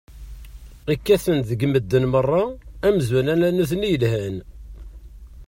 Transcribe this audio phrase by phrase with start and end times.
[0.97, 2.43] Kkaten deg medden meṛṛa
[2.87, 4.37] amzun ala nutni i yelhan.